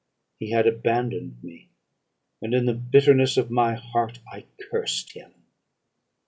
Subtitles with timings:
[0.39, 1.69] He had abandoned me
[2.41, 5.31] and, in the bitterness of my heart, I cursed him.